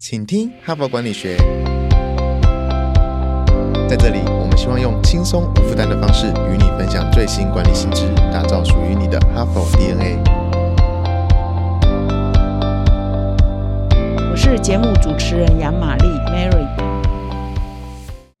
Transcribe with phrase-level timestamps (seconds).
[0.00, 1.36] 请听哈佛管理学。
[3.90, 10.18] 在这里，我们希望用轻松无负担的方式与你分享最新管理新知，打造属于你的哈佛 DNA。
[14.30, 16.64] 我是节目主持人杨玛丽 Mary。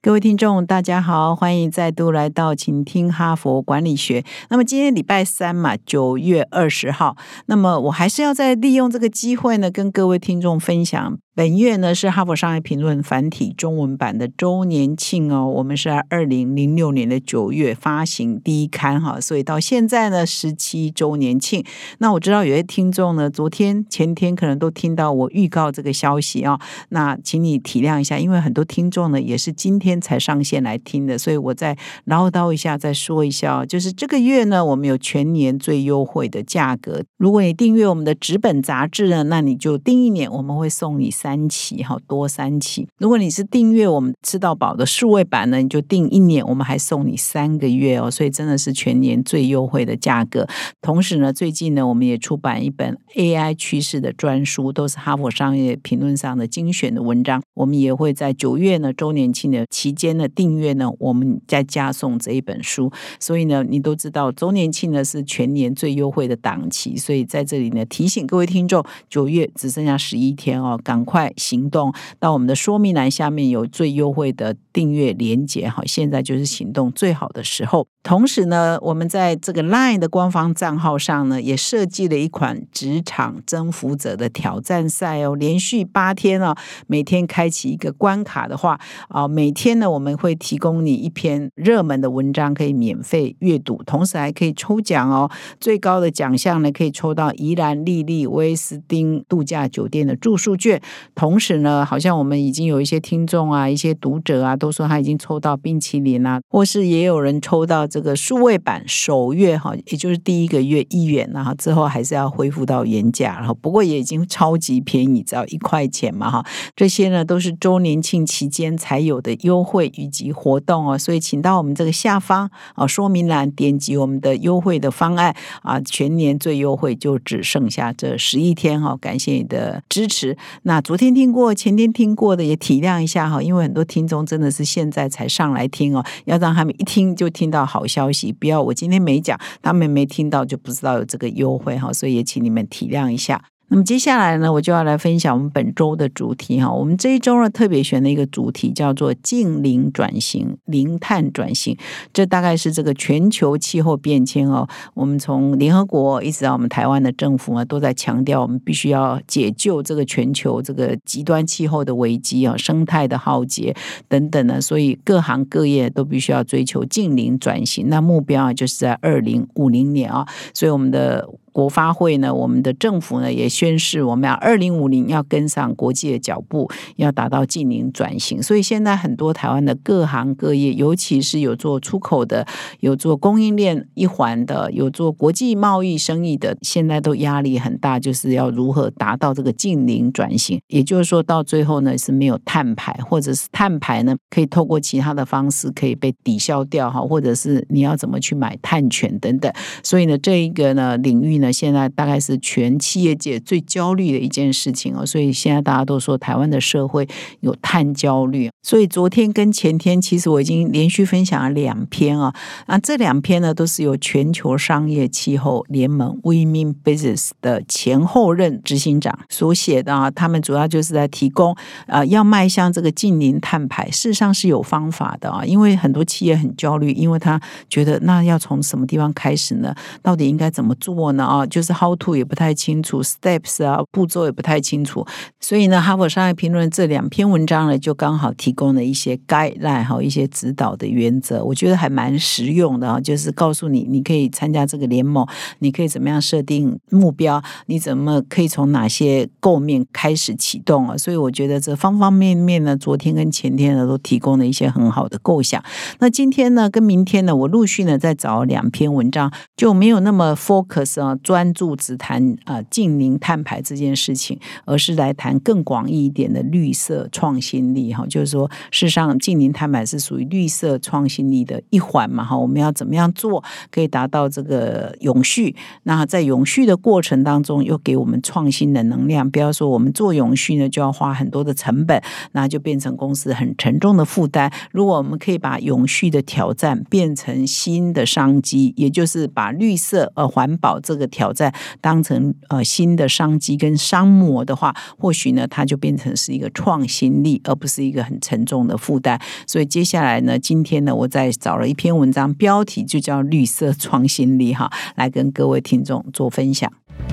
[0.00, 4.24] 各位听众，大家好，欢迎再度来到请听哈佛管理学。
[4.48, 7.16] 那么今天礼拜三嘛，九月二十号，
[7.46, 11.18] 那么我还是要再利用这个机会呢，跟各位听众分享。
[11.38, 21.64] 本月呢是《哈佛商业评论》繁体中文版的周年庆哦，我们是在二零零六年的九月发行第一刊哈，所以到现在呢十七周年庆。
[21.98, 37.04] 那我知道有些听众呢，昨天前天可能都听到我预告这个消息啊，那请你体谅一下，因为很多听众呢也是今天才上线来听的，所以我再唠叨一下，再说一下，就是这个月呢，我们有全年最优惠的价格。
[37.16, 41.27] 如果你订阅我们的纸本杂志呢，那你就订一年，我们会送你三。
[41.28, 42.88] 三期哈，多三期。
[42.96, 48.10] 如果你是订阅我们吃到饱的数位版呢，你就订一年，我们还送你三个月哦。
[48.10, 50.48] 所以真的是全年最优惠的价格。
[50.80, 57.42] 同时呢，最近呢，我们也出版一本 AI 趋势的专书，都是哈佛商业评论上的精选的文章。
[57.52, 62.90] 我们也会在九月呢周年庆的期间呢订阅呢，我们再加送这一本书。
[63.20, 66.96] 所以呢，你都知道周年庆呢是全年最优惠的档期。
[66.96, 71.32] 所以在这里呢，提醒各位听众，九月只剩下十一天哦，赶快。
[71.38, 77.86] 行动那我们的说明栏下面有最优惠的订阅连接好，现在就是行动最好的时候。
[78.02, 86.54] 同时呢，我们在这个 LINE 的官方账号上呢，也设计了一款职场征服者的挑战赛哦，连续八天哦，
[86.86, 100.80] 每天开启一个关卡的话啊，每天呢我们会提供你一篇热门的文章可以免费阅读，同时还可以抽奖哦，最高的奖项呢可以抽到宜兰丽丽威斯汀度假酒店的住宿券。
[101.14, 116.44] 同时呢，好像我们已经有一些听众啊，一些读者啊，都说他已经抽到冰淇淋啊，或是也有人抽到这个数位版首月哈，也就是第一个月一元，然后之后还是要恢复到原价，然后不过也已经超级便宜，只要一块钱嘛哈。
[116.76, 130.36] 这些呢都是周年庆期间才有的优惠以及活动哦，所以请到我们这个下方啊说明栏点击我们的优惠的方案啊，全年最优惠就只剩下这十一天哈，感谢你的支持。
[130.62, 143.44] 那昨天听过，前天听过的也体谅一下哈，因为很多听众真的是现在才上来听哦，要让他们一听就听到好消息，不要我今天没讲，他们没听到就不知道有这个优惠哈，所以也请你们体谅一下。
[143.70, 146.72] 那么接下来呢，我就要来分享我们本周的主题哈。
[146.72, 151.76] 我们这一周呢，特别选了一个主题，叫做“近零转型、零碳转型”。
[152.12, 154.66] 这大概是这个全球气候变迁哦。
[154.94, 163.76] 我们从联合国一直到我们台湾的政府啊，都在强调，我们必须要解救这个全球这个极端气候的危机啊，生态的浩劫
[164.08, 164.58] 等等呢。
[164.58, 167.90] 所以各行各业都必须要追求近零转型。
[167.90, 170.26] 那目标啊，就是在二零五零年啊。
[170.54, 171.28] 所以我们的。
[171.52, 178.42] 国发会呢，我们的政府呢也宣示，我们要二零五零要跟上国际的脚步，要达到近零转型。
[178.42, 182.46] 所以现在很多台湾的各行各业，尤其是有做出口的、
[182.80, 190.60] 有做供应链一环的、有做国际贸易生意的，现在都压力很大，就是要如何达到这个近零转型。
[190.68, 199.52] 也就是说到最后呢，是没有碳排，或者是碳排呢可以透过其他的方式可以被抵消掉哈，或者是你要怎么去买碳权等等。
[199.82, 201.52] 所以呢，这一个呢领域呢。
[201.52, 207.08] 现在大概是全企业界最焦虑的一件事情哦，所以现在大家都说台湾的社会
[207.40, 208.50] 有碳焦虑。
[208.62, 212.32] 所以昨天跟前天，其实我已经连续分享了两篇啊，
[212.66, 220.10] 那这两篇呢都是由全球商业气候联盟 Women Business 的前后任执行长所写的啊。
[220.10, 221.56] 他们主要就是在提供
[221.86, 225.44] 呃，要迈向这个近零碳排，事实上是有方法的啊。
[225.44, 229.74] 因为很多企业很焦虑，因为他觉得那要从什么地方开始呢？
[230.02, 231.24] 到底应该怎么做呢？
[231.28, 231.46] 啊？
[231.46, 235.06] 就是 how to 也不太清楚，steps 啊步骤也不太清楚，
[235.40, 243.00] 所以呢，《哈佛商业评论》这两篇文章呢，就刚好提供了一些 guideline 哈，一些指导的原则，我觉得还蛮实用的啊。
[243.00, 245.26] 就是告诉你，你可以参加这个联盟，
[245.58, 250.96] 你可以怎么样设定目标，你怎么可以从哪些构面开始启动啊？
[250.96, 255.62] 所以我觉得这方方面面呢，昨天跟前天呢，都提供了一些很好的构想。
[255.98, 261.17] 那今天呢，跟明天呢，我陆续呢再找两篇文章，就没有那么 focus 啊。
[261.18, 268.06] 专注只谈啊近零碳排这件事情，而是来谈更广义一点的绿色创新力哈。
[268.06, 272.36] 就是说，事实上近零碳排是属于绿色创新力的一环嘛哈。
[272.36, 275.54] 我们要怎么样做可以达到这个永续？
[275.82, 279.28] 那在永续的过程当中，又给我们创新的能量。
[279.30, 282.00] 不要说我们做永续呢，就要花很多的成本，
[282.32, 284.52] 那就变成公司很沉重的负担。
[284.70, 299.20] 如果我们可以把永续的挑战变成新的商机，也就是把绿色呃环保这个挑战当成呃新的商机跟商模的话，或许呢，它就变成是一个创新力，而不是一个很沉重的负担。
[299.46, 306.72] 所以接下来呢，今天呢，我再找了一篇文章，标题就叫“绿色创新力”哈，来跟各位听众做分享。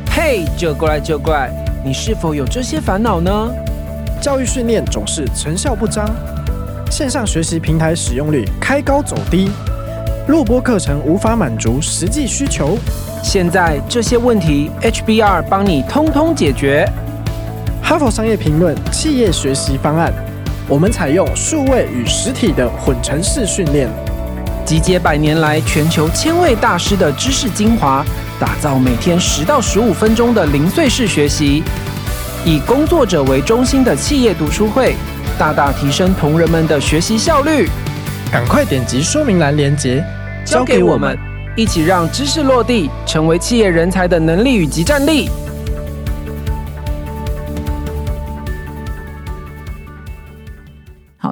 [0.09, 1.51] 嘿，就过来就过来，
[1.86, 3.50] 你是否有这些烦恼呢？
[4.21, 6.09] 教育训练总是成效不彰，
[6.89, 9.51] 线上学习平台使用率开高走低，
[10.27, 12.75] 录播课程无法满足实际需求。
[13.24, 16.88] 现在这些问题，HBR 帮你通通解决。
[17.83, 20.12] 哈佛商业评论企业学习方案，
[20.68, 23.88] 我们采用数位与实体的混成式训练，
[24.66, 28.04] 集结百年来全球千位大师的知识精华。
[28.39, 31.63] 打造每天十到十五分钟的零碎式学习，
[32.44, 34.95] 以工作者为中心的企业读书会，
[35.38, 37.69] 大大提升同仁们的学习效率。
[38.31, 40.04] 赶快点击说明栏链接，
[40.45, 41.18] 交给我们，
[41.56, 45.30] 一起让知识落地，成为企业人才的能力与及战力。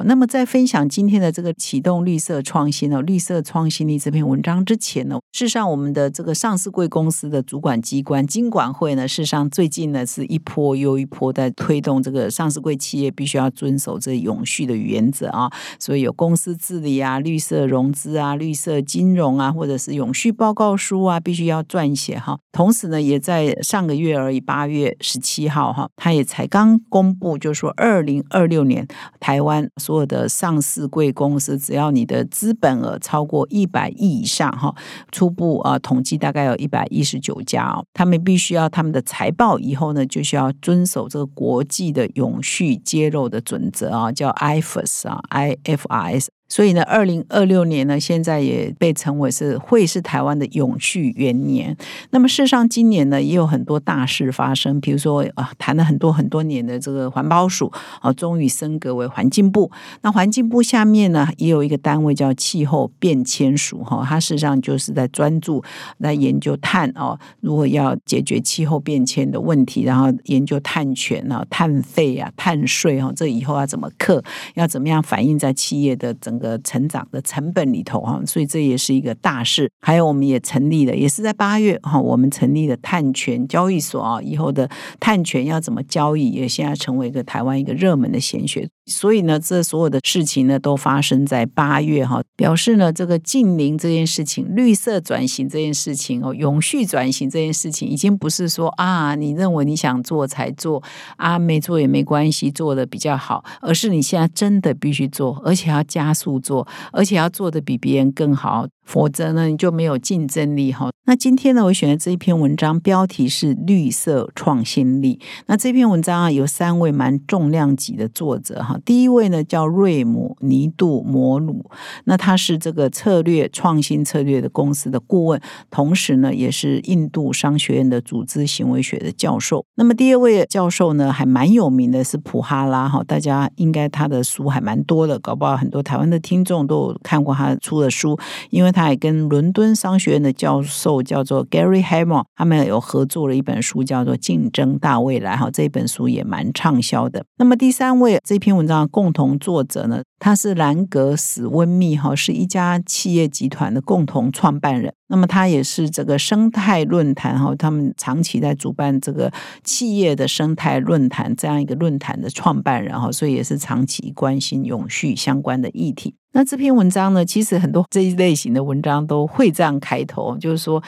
[0.06, 22.38] 那么在分享今天的这个启动绿色创新哦，绿色创新力这篇文章之前呢，事实上我们的这个上市贵公司的主管机关金管会呢，事实上最近呢是一波又一波在推动这个上市贵企业必须要遵守这永续的原则啊，所以有公司治理啊、绿色融资啊、绿色金融啊，或者是永续报告书啊，必须要撰写哈。
[22.52, 28.86] 同时呢，也在上个月而已，八月十七号哈，他也才刚公布，就是说二零二六年
[29.18, 29.66] 台湾。
[29.80, 34.74] 所做的上市贵公司，只要你的资本额超过一百亿以上，哈，
[35.12, 46.26] 初步啊统计大概有一百一十九家哦，他们必须要他们的财报以后呢，就需要遵守这个国际的永续揭露的准则啊，叫 IFRS 啊，IFRS。
[46.54, 51.76] 所以呢，二零二六年呢，现在也被称为是会是台湾的永续元年。
[52.10, 59.68] 那么，事实上今年呢，也有很多大事发生，比如说啊，谈了很多很多年的这个环保署啊，终于升格为环境部。
[60.02, 65.60] 那环境部下面呢，也有一个单位叫气候变迁署哈，它事实上就是在专注
[65.98, 74.22] 来研究碳哦，如果要解决气候变迁的问题，然后研究碳权啊、碳费啊、碳税哈，这以后要怎么克，
[74.54, 76.38] 要怎么样反映在企业的整。
[76.38, 79.70] 个的成长的成本里头哈，所以这也是一个大事。
[79.80, 84.20] 还有，我们也成立了，也是在八月哈，我们成立了碳权交易所啊。
[84.20, 84.68] 以后的
[85.00, 88.68] 碳权要怎么交易，也现在成为一个台湾一个热门的显学。
[88.86, 100.82] 所以呢，这所有的事情呢，都发生在八月哈，表示呢，这个近邻这件事情、绿色转型这件事情哦、永续转型这件事情，已经不是说啊，你认为你想做才做
[101.16, 108.66] 啊，没做也没关系，做的比较好，而是你现在真的必须做，而且要加速做，而且要做的比别人更好。
[108.84, 110.90] 否则呢，你就没有竞争力哈。
[111.06, 115.20] 那今天呢，我选的这一篇文章标题是“绿色创新力”。
[115.46, 118.78] 那这篇文章啊，有三位蛮重量级的作者哈。
[118.86, 121.70] 第一位呢叫瑞姆尼杜摩鲁，
[122.04, 125.40] 那他是这个策略创新策略的公司的顾问，
[125.70, 129.62] 同时呢也是印度商学院的组织行为学的教授。
[129.74, 133.04] 那么第二位教授呢，还蛮有名的，是普哈拉哈。
[133.06, 138.73] 大家应该他的书还蛮多的，搞不好很多台湾的听众都有看过他出的书，因为。
[138.74, 147.24] 他还跟伦敦商学院的教授叫做 Gary Hamel，他们有合作了一本书，叫做《竞争大未来》哈，这本书也蛮畅销的。
[147.38, 154.92] 那么第三位这篇文章的共同作者呢，他是兰格史温密哈，是一家企业集团的共同创办人。
[155.06, 166.16] 那么他也是这个生态论坛哈，他们长期在主办这个企业的生态论坛这样一个论坛的创办人哈，所以也是长期关心永续相关的议题。
[166.34, 170.82] 那这篇文章呢，其实很多这一类型的文章都会这样开头，就是说。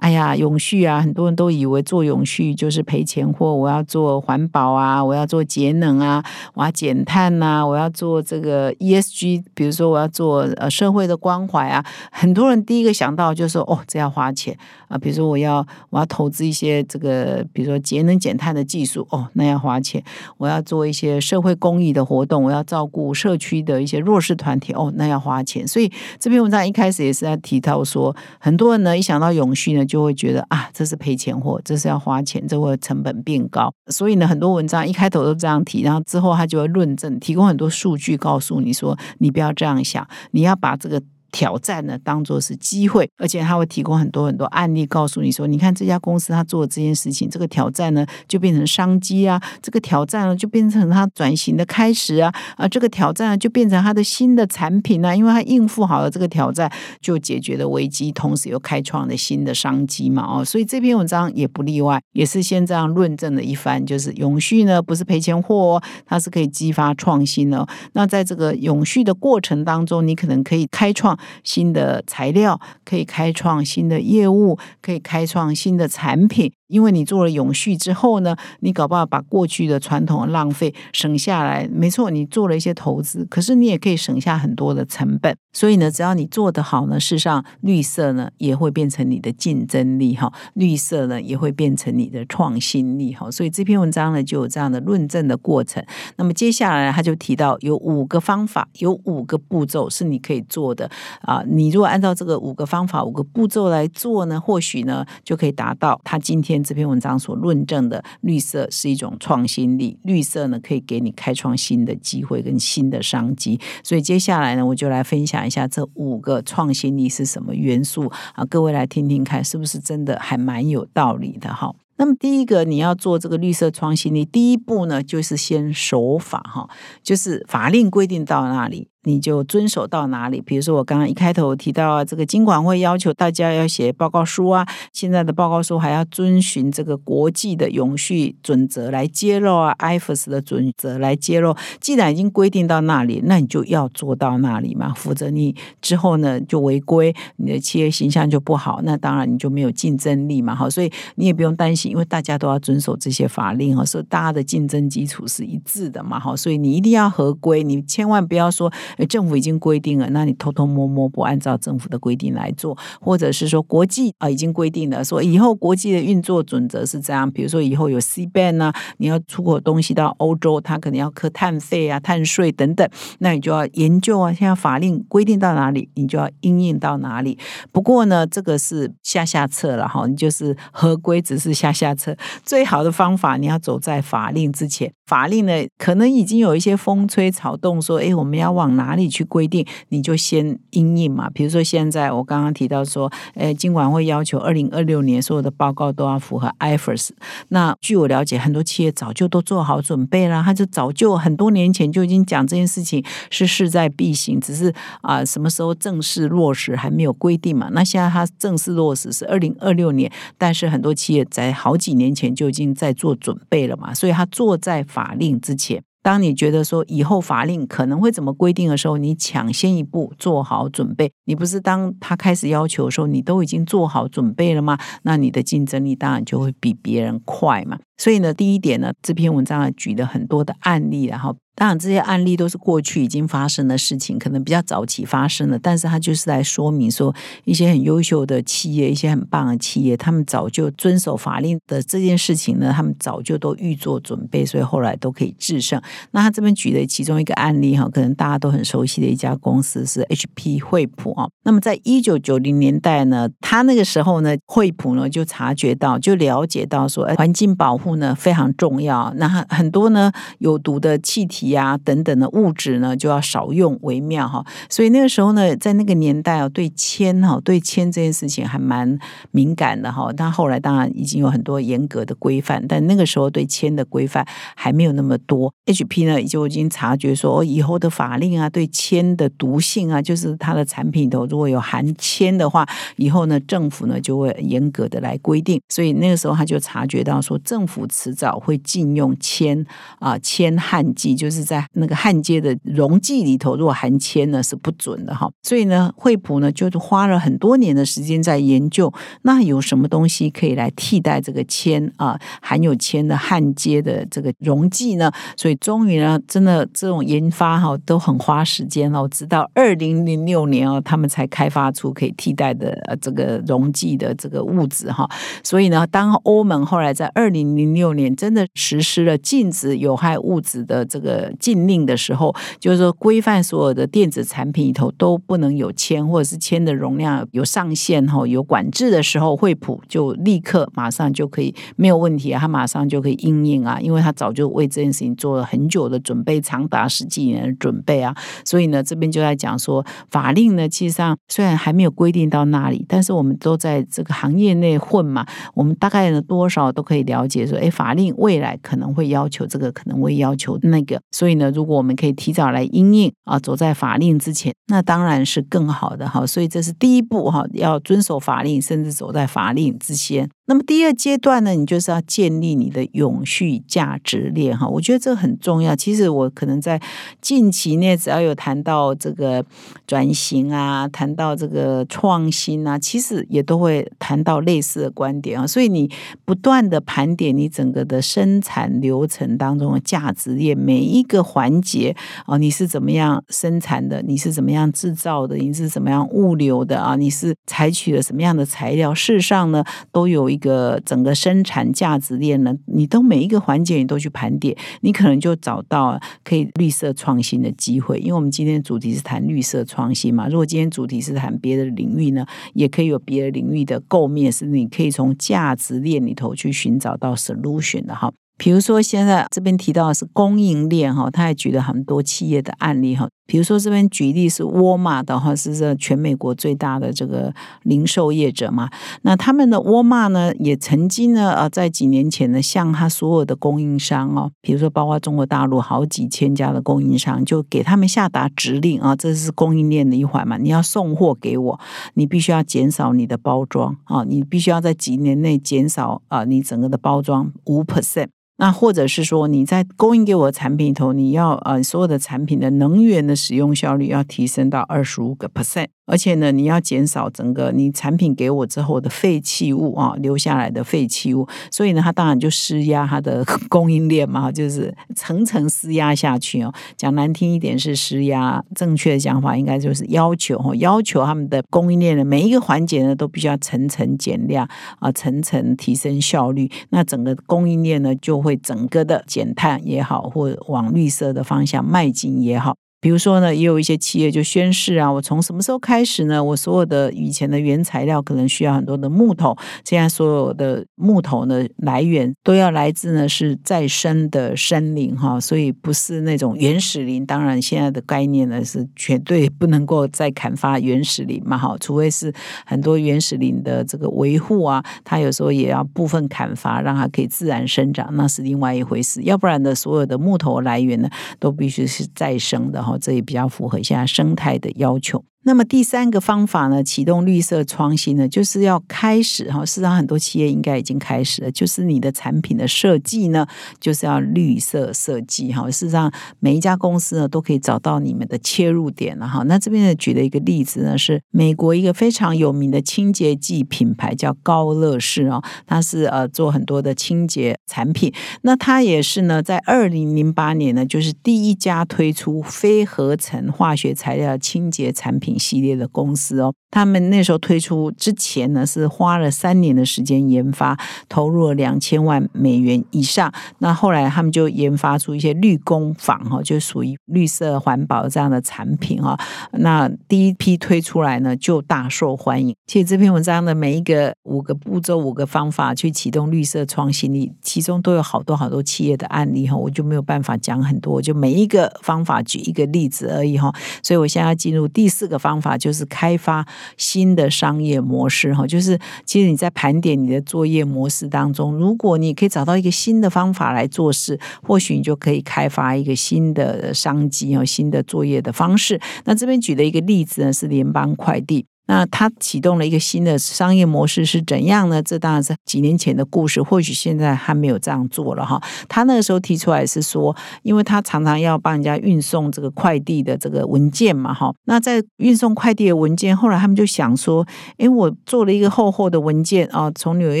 [0.04, 1.00] 哎呀，永续啊！
[1.00, 3.54] 很多人都以为做永续就是赔钱货。
[3.54, 11.82] 我要做环保啊，我要做节能啊，我要减碳呐，我要做这个 ESG，比如说我要做呃社会的关怀啊。
[12.12, 14.54] 很多人第一个想到就是说，哦，这要花钱
[14.88, 14.98] 啊。
[14.98, 20.04] 比如说我要我要投资一些这个，比如说节能减碳的技术，哦，那要花钱。
[20.36, 25.66] 我要做一些社会公益的活动，我要照顾社区的一些弱势团体，哦，那要花钱。
[25.66, 29.82] 所以这篇文章一开始也是在提到说，很多人呢一想到永续呢。
[29.93, 33.72] 就就会觉得啊，这是赔钱货，这是要花钱，这会成本变高。
[33.86, 41.00] 所以呢，很多文章一开头都这样提，然后之后他就会论证，提供很多数据，告诉你说，你不要这样想，你要把这个。
[41.34, 67.66] 挑战呢，当做是机会，而且他会提供很多很多案例，告诉你说，你看这家公司他做这件事情，这个挑战呢就变成商机啊，这个挑战呢就变成他转型的开始啊，啊，这个挑战就变成他的新的产品啊，因为他应付好了这个挑战，就解决了危机，同时又开创了新的商机嘛，哦，所以这篇文章也不例外，也是先这样论证了一番，就是永续呢不是赔钱货，哦它是可以激发创新的。
[67.94, 71.18] 那在这个永续的过程当中，你可能可以开创。
[71.42, 76.52] 新的材料可以开创新的业务，可以开创新的产品。
[76.74, 81.68] 因为你做了永续之后呢，你搞不好把过去的传统的浪费省下来。
[81.72, 85.36] 没错，你做了一些投资，可是你也可以省下很多的成本。
[85.52, 93.30] 所以呢，只要你做得好呢，事实上绿色呢也会变成你的竞争力哈，绿色呢也会变成你的创新力哈。
[93.30, 95.80] 所以这篇文章呢就有这样的论证的过程。
[96.16, 100.90] 那么接下来他就提到有五个方法，有五个步骤是你可以做的
[101.20, 101.44] 啊。
[101.46, 106.63] 你如果按照这个五个方法、五个步骤来做呢，或许呢就可以达到他今天。
[106.64, 113.60] 这篇文章所论证的绿色是一种创新力，绿色呢可以给你开创新的机会跟新的商机。
[113.82, 118.44] 所以接下来呢，我就来分享一下这五个创新力是什么元素啊？
[118.46, 121.74] 各位来听听看，是不是真的还蛮有道理的哈？
[121.96, 126.68] 那么第一个你要做这个绿色创新力，第一步呢就是先守法哈，
[127.02, 128.88] 就是法令规定到那里。
[129.04, 130.40] 你就遵守到哪里？
[130.40, 141.54] 比如说，我刚刚一开头提到啊，这个经管会要求大家要写报告书啊，现在的报告书还要遵循这个国际的永续准则来揭露啊，IFRS 的准则来揭露。
[141.80, 150.54] 既然已经规定到那里，那你就要做到那里嘛，否则你之后呢就违规，你的企业形象就不好，那当然你就没有竞争力嘛。
[150.54, 156.18] 好，所以你也不用担心，因为大家都要遵守这些法令啊，所以大家的竞争基础是一致的嘛。
[156.18, 158.72] 好，所以你一定要合规，你千万不要说。
[159.08, 172.88] 政府已经规定了，那你偷偷摸摸不按照政府的规定来做，或者是说国际啊已经规定了，说以后国际的运作准则是这样，比如说以后有 C ban 啊，你要出口东西到欧洲，它可能要扣碳费啊、碳税等等，
[173.20, 177.38] 那你就要研究啊，现在法令规定到哪里，你就要应用到哪里。
[177.72, 184.92] 不过呢，这个是下下策了哈，你就是合规只是下下策，最好的方法你要走在法令之前。
[185.06, 189.66] 法令呢，可能已经有一些风吹草动，说，哎，我们要往哪哪里去规定？
[189.88, 191.28] 你就先应应嘛。
[191.30, 197.10] 比如说，现在我刚刚提到说，哎，经管会要求二零二六年所有的报告都要符合 IFRS。
[197.48, 204.72] 那据我了解，很多企业早就都做好准备了，他就早就很多年前就已经讲这件事情是势在必行，只是
[205.02, 207.68] 啊，什么时候正式落实还没有规定嘛。
[207.72, 214.84] 那现在它正式落实是二零二六年，但是很多企业在好几年前就已经在做准备了嘛，所以他做在。
[214.86, 221.10] 法令之前，当你觉得说以后法令可能会怎么规定的时候，你抢先一步做好准备。
[221.24, 224.78] 你不是当他开始要求的时候，你都已经做好准备了吗？
[225.04, 227.78] 那你的竞争力当然就会比别人快嘛。
[227.96, 231.36] 所以呢，第一点呢，这篇文章啊举了很多的案例，然后。
[231.56, 235.56] 当然，这些案例都是过去已经发生的事情，可能比较早期发生的。
[235.56, 245.80] 但是它就是来说明说，一些很优秀的企业，一些很棒的企业，他们早就遵守法令的这件事情呢，他们早就都预做准备，所以后来都可以制胜。
[246.10, 251.28] 那他这边举的其中一个案例哈，可能大家都很熟悉的一家公司是 HP 惠普啊。
[251.44, 259.12] 那么在一九九零年代呢，他那个时候呢，惠普呢就察觉到，就了解到说，哎环境保护呢非常重要。
[259.16, 261.44] 那很多呢有毒的气体。
[261.54, 264.44] 呀，等等的物质呢，就要少用为妙哈。
[264.68, 268.98] 所以那个时候呢，在那个年代啊，对铅哈，对铅这件事情还蛮
[269.30, 270.10] 敏感的哈。
[270.16, 275.52] 但后来当然已经有很多严格的规范，但那个时候对铅的规范还没有那么多。
[275.66, 285.60] HP 呢，就已经察觉说，哦以后的法令啊，对铅的毒性啊，就是它的产品头如果有含铅的话，以后呢，政府呢就会严格的来规定。
[285.68, 289.64] 所以那个时候他就察觉到说，政府迟早会禁用铅
[290.00, 291.44] 啊，铅焊剂就是。
[291.44, 295.30] 在那个焊接的溶剂里头，如果含铅呢是不准的哈。
[295.42, 305.12] 所以呢，惠普呢就是花了很多年的时间在研究，那有什么东西可以来替代这个铅啊，含有铅的焊接的这个溶剂呢？
[305.36, 315.08] 所以终于呢，真的这种研发哈都很花时间哦，直到二零零六年哦，他们才开发出可以替代的这个溶剂的这个物质哈。
[315.42, 360.28] 所以呢，当欧盟后来在二零零零六年真的实施了禁止有害物质的这个禁令的时候，就是说规范所有的电子产品里头都不能有铅，或者是铅的容量有上限哈，有管制的时候，惠普就立刻马上就可以没有问题，他马上就可以应应啊，因为他早就为这件事情做了很久的准备，长达十几年的准备啊，所以呢，这边就在讲说法令呢，其实上虽然还没有规定到那里，但是我们都在这个行业内混嘛，我们大概呢多少都可以了解说，哎，法令未来可能会要求这个，可能会要求那个，所以呢，如果我们可以提早来应应啊，走在法令之前，那当然是更好的哈，所以这是第一步哈，要遵守法令，甚至走在法令之前。
[360.46, 365.74] 那么第二阶段呢，你就是要建立你的永续价值链哈，我觉得这很重要。
[365.74, 366.78] 其实我可能在
[367.22, 369.42] 近期内，只要有谈到这个
[369.86, 375.46] 转型啊，谈到这个创新啊，其实也都会谈到类似的观点啊。
[375.46, 375.90] 所以你
[376.26, 381.96] 不断的盘点你整个的生产流程当中的价值链每一个环节
[382.26, 390.33] 啊，你是怎么样生产的，你是怎么样制造的，你是怎么样物流的啊，你是采取了什么样的材料，事实上呢，都有。
[390.34, 397.98] 一个整个生产价值链呢，你都每一个环节你都去盘点，你可能就找到可以绿色创新的机会。
[398.00, 408.12] 因为我们今天主题是谈绿色创新嘛，如果今天主题是谈别的领域呢，也可以有别的领域的构面，是你可以从价值链里头去寻找到 solution 的哈。
[408.36, 413.08] 比如说，现在这边提到的是供应链哈，他也举了很多企业的案例哈。
[413.26, 418.68] 比如说，这边举例是沃尔玛的话，是这全美国最大的这个零售业者嘛。
[419.02, 430.36] 那他们的沃尔玛呢，也曾经呢，呃，在几年前呢，向他所有的供应商哦，比如说包括中国大陆好几千家的供应商，就给他们下达指令啊，这是供应链的一环嘛。
[430.36, 431.60] 你要送货给我，
[431.94, 438.08] 你必须要减少你的包装啊，你必须要在几年内减少啊，你整个的包装五 percent。
[438.36, 445.68] 那或者是说，你在供应给我的产品里头，你要呃所有的产品的能源的使用效率要提升到二十五个 percent。
[445.86, 451.28] 而且呢，你要减少整个你产品给我之后的废弃物啊，留下来的废弃物。
[451.50, 456.50] 所以呢，它当然就施压它的 供应链嘛，就是层层施压下去哦。
[456.74, 464.48] 讲难听一点是施压，正确的讲法应该就是要求哈，要求他们的供应链的每一个环节呢，都必须要层层减量
[464.78, 466.50] 啊，层层提升效率。
[466.70, 472.56] 那整个供应链呢，就会整个的减碳也好，或往绿色的方向迈进也好。
[472.84, 476.22] 比如说呢，也有一些企业就宣誓啊，我从什么时候开始呢？
[476.22, 487.06] 我所有的以前的原材料可能需要很多的木头，现在所有的木头呢来源都要来自呢是再生的森林哈，所以不是那种原始林。
[487.06, 492.12] 当然，现在的概念呢是绝对不能够再砍伐原始林嘛哈，除非是
[492.44, 499.00] 很多原始林的这个维护啊，它有时候也要部分砍伐，让它可以自然生长，那是另外一回事。
[499.04, 502.73] 要不然的，所有的木头来源呢都必须是再生的哈。
[502.78, 505.04] 这也比较符合现在生态的要求。
[505.26, 509.44] 那么第三个方法呢，启动绿色创新呢，就是要开始哈。
[509.44, 513.26] 事实上，很多企业应该已经开始了，就是你的产品的设计呢，
[513.58, 515.50] 就是要绿色设计哈。
[515.50, 519.22] 事实上，每一家公司呢，都可以找到你们的切入点了哈。
[519.22, 527.90] 那这边呢，举的一个例子呢，是美国一个非常有名的清洁剂品牌叫高乐士哦，它是呃做很多的清洁产品。
[528.22, 535.13] 那它也是呢，在二零零八年呢，就是第一家推出非合成化学材料清洁产品。
[535.18, 543.12] 系列的公司哦，他们那时候推出之前呢，是花了三年的时间研发，投入了两千万美元以上。
[543.38, 548.98] 那后来他们就研发出一些绿工坊哈，就属于绿色环保这样的产品哈。
[549.32, 552.34] 那第一批推出来呢，就大受欢迎。
[552.46, 563.32] 其实这篇文章的每一个五个步骤、五个方法去启动绿色创新力，其中都有好多好多企业的案例哈，我就没有办法讲很多，就每一个方法举一个例子而已哈。
[563.62, 564.94] 所以我现在要进入第四个。
[565.04, 578.58] 方法就是开发新的商业模式哈，就是其实你在盘点你的作业模式当中，如果你可以找到一个新的方法来做事，或许你就可以开发一个新的商机和新的作业的方式。
[578.86, 581.26] 那这边举的一个例子呢，是联邦快递。
[581.46, 584.62] 那他启动了一个新的商业模式是怎样呢？
[584.62, 588.18] 这当然是几年前的故事，或许现在还没有这样做了哈。
[588.48, 594.10] 他那个时候提出来是说，因为他常常要帮人家运送这个快递的这个文件嘛哈。
[594.24, 600.00] 那在运送快递的文件，后来他们就想说，诶，我做了一个厚厚的文件啊，从纽约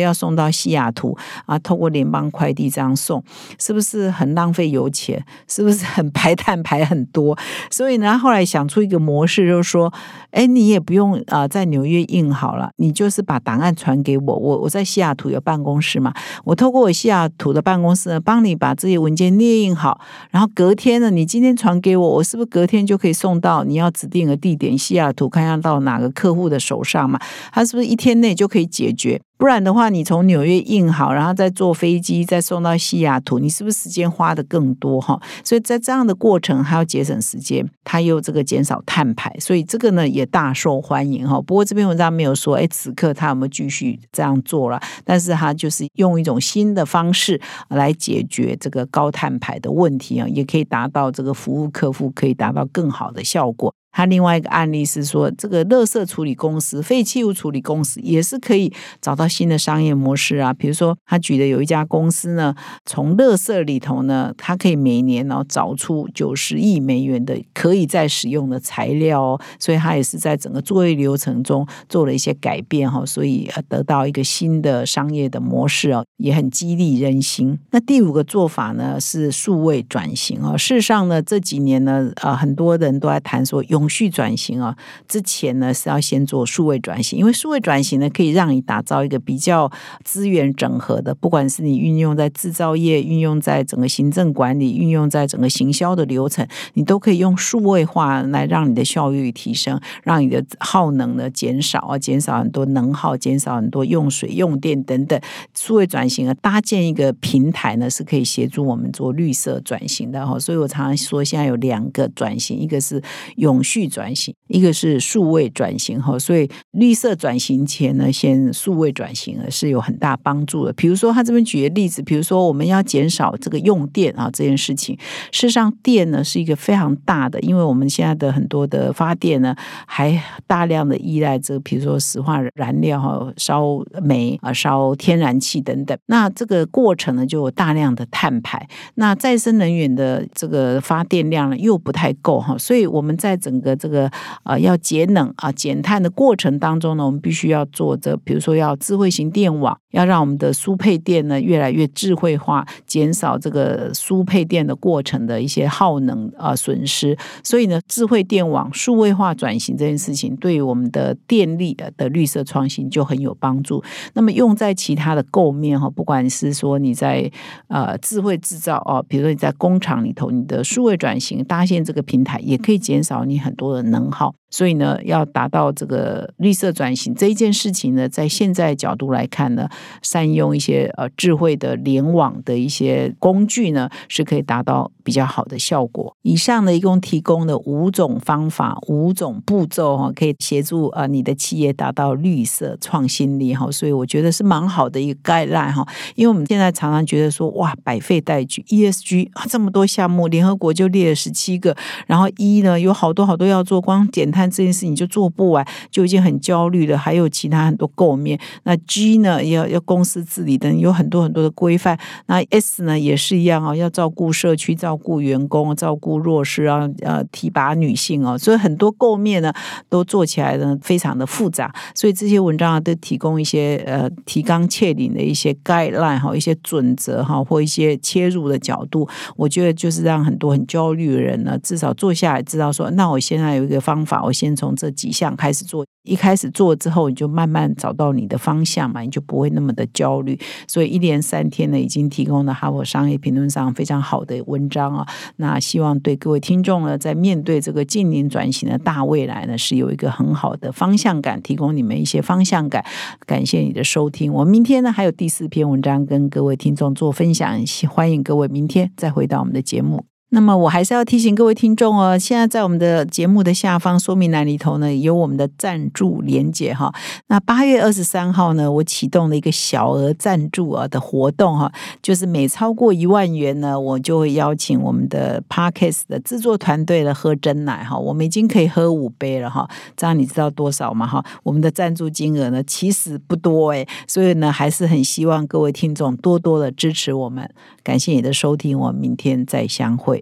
[0.00, 3.22] 要送到西雅图啊，透过联邦快递这样送，
[3.58, 5.20] 是不是很浪费油钱？
[5.48, 7.36] 是不是很排碳排很多？
[7.68, 9.92] 所以呢，后来想出一个模式，就是说，
[10.30, 11.20] 诶，你也不用。
[11.32, 16.12] 啊在纽约印好了，你就是把档案传给我，我我在西雅图有办公室嘛，
[16.44, 27.18] 我透过我西雅图的办公室呢，帮你把这些文件列印好，然后隔天呢，你今天传给我，我是不是隔天就可以送到你要指定的地点西雅图，看看到哪个客户的手上嘛？
[27.50, 29.20] 他是不是一天内就可以解决？
[29.42, 35.20] 不然的话，你从纽约印好，然后再坐飞机再送到西雅图，你是不是时间花的更多哈？
[35.42, 41.42] 所以在这样的过程还要节省时间，它又这个减少碳排，所以这个呢也大受欢迎哈。
[41.42, 44.80] 不过这篇文章没有说，哎，此刻他有没有继续这样做了？
[45.04, 53.74] 但是他就是用一种新的方式来解决这个高碳排的问题啊，也可以达到这个服务客户可以达到更好的效果。
[53.92, 60.52] 他另外一个案例是说，这个垃圾处理公司、废弃物处理公司也是可以找到新的商业模式啊。
[60.52, 62.54] 比如说，他举的有一家公司呢，
[62.86, 77.58] 从垃圾里头呢，它可以每年然后找出九十亿美元的可以再使用的材料哦，所以他也是在整个作业流程中做了一些改变哈，所以得到一个新的商业的模式哦，也很激励人心。
[77.72, 80.56] 那第五个做法呢是数位转型啊。
[80.56, 83.81] 事实上呢，这几年呢，呃，很多人都在谈说用。
[83.82, 84.76] 永续转型啊，
[85.08, 89.68] 之前呢是要先做数位转型，因为数位转型呢可以让你打造一个比较
[90.04, 105.20] 资源整合的，不管是你运用在制造业、运用在整个行政管理、运用在整个行销的流程，你都可以用数位化来让你的效率提升，让你的耗能呢减少啊，减少很多能耗，减少很多用水、用电等等。
[105.54, 110.38] 数位转型啊，搭建一个平台呢是可以协助我们做绿色转型的哈。
[110.38, 113.02] 所以我常常说，现在有两个转型，一个是
[113.34, 113.60] 永。
[113.72, 120.72] 去转型，一个是数位转型哈，所以绿色转型前呢，先数位转型呢是有很大帮助的。
[120.74, 124.94] 比如说他这边举的例子，比如说我们要减少这个用电啊这件事情，
[125.30, 129.56] 事实上电呢是一个非常大的，因为我们现在的很多的发电呢
[129.86, 144.10] 还大量的依赖这个，比如说石化燃料哈，烧煤啊，烧天然气等等，那这个过程呢就有大量的碳排，那再生能源的这个发电量呢又不太够哈，所以我们在整个这个
[144.42, 157.16] 呃要节能啊减碳的过程当中呢，我们必须要做这，比如说要智慧型电网，要让我们的输配电呢越来越智慧化，减少这个输配电的过程的一些耗能啊损失。
[157.44, 163.80] 所以呢，智慧电网数位化转型这件事情，对于我们的电力的绿色创新就很有帮助。
[164.14, 167.30] 那么用在其他的构面哈，不管是说你在
[167.68, 173.51] 呃智慧制造哦，比如说你在工厂里头，你的数位转型搭建这个平台，也可以减少你很。
[173.52, 179.68] 多的能耗，所以呢，要达到这个绿色转型这一件事情呢，在现在角度来看呢，
[180.02, 186.16] 善用一些呃智慧的联网的一些工具呢，是可以达到比较好的效果。
[186.22, 193.70] 以上呢，一共提供的五种方法、五种步骤哈，可以协助啊你的企业达到绿色创新力哈。
[193.70, 195.86] 所以我觉得是蛮好的一个概览哈。
[196.14, 203.41] 因为我们现在常常觉得说，哇，百废待举，ESG 啊这么多项目，联合国就列了十七个，然后一呢有好多好多。
[203.42, 206.96] 都要做光减碳这件事情就做不完，就已经很焦虑了。
[206.96, 208.38] 还有其他很多构面。
[208.62, 211.98] 那 G 呢，要要公司治理等，有很多很多的规范。
[212.26, 218.38] 那 S 呢，也是一样啊，要照顾社区、照顾员工、照顾弱势啊，呃，提拔女性哦。
[218.38, 219.52] 所以很多构面呢，
[219.88, 221.74] 都做起来呢，非常的复杂。
[221.96, 229.08] 所以这些文章啊，都提供一些呃提纲挈领的一些概览哈，一些准则哈，或一些切入的角度。
[229.34, 233.18] 我觉得就是让很多很焦虑的人呢，至少坐下来知道说，那我。
[233.22, 235.86] 现在有一个方法，我先从这几项开始做。
[236.04, 240.36] 一开始做之后，你就慢慢找到你的方向嘛，你就不会那么的焦虑。
[240.66, 245.06] 所以一连三天呢，已经提供了《哈佛商业评论》上非常好的文章啊。
[245.36, 252.84] 那希望对各位听众呢，在面对这个近年转型的大未来呢，是有一个很好的方向感，提供你们一些方向感。
[253.24, 257.56] 感谢你的收听，我们明天呢还有第四篇文章跟各位听众做分享，
[257.88, 260.11] 欢迎各位明天再回到我们的节目。
[260.34, 266.90] 那么我还是要提醒各位听众哦，现在在我们的节目的下方说明栏里头呢，有我们的赞助连接哈。
[267.26, 277.98] 那八月二十三号呢，我启动了一个小额赞助啊的活动哈，就是每超过一万元呢，我就会邀请我们的 Parkes 的制作团队来喝真奶哈。
[277.98, 281.22] 我们已经可以喝五杯了哈，这样你知道多少吗哈？
[281.42, 287.46] 我们的赞助金额呢，其实不多诶，所以呢，还是很希望各位听众多多的支持我们。
[287.82, 290.21] 感谢你的收听，我们明天再相会。